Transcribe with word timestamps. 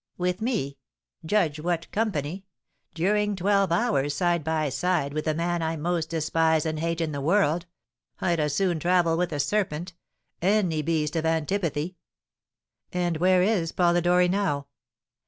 "With 0.17 0.41
me: 0.41 0.79
judge 1.23 1.59
what 1.59 1.91
company! 1.91 2.47
During 2.95 3.35
twelve 3.35 3.71
hours 3.71 4.15
side 4.15 4.43
by 4.43 4.69
side 4.69 5.13
with 5.13 5.25
the 5.25 5.35
man 5.35 5.61
I 5.61 5.75
most 5.75 6.09
despise 6.09 6.65
and 6.65 6.79
hate 6.79 7.01
in 7.01 7.11
the 7.11 7.21
world, 7.21 7.67
I'd 8.19 8.39
as 8.39 8.55
soon 8.55 8.79
travel 8.79 9.15
with 9.15 9.31
a 9.31 9.39
serpent 9.39 9.93
any 10.41 10.81
beast 10.81 11.15
of 11.15 11.27
antipathy!" 11.27 11.97
"And 12.91 13.17
where 13.17 13.43
is 13.43 13.71
Polidori 13.71 14.27
now?" 14.27 14.65